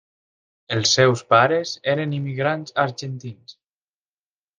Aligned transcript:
Els 0.75 0.93
seus 0.99 1.21
pares 1.33 1.73
eren 1.93 2.15
immigrants 2.19 2.75
argentins. 2.85 3.55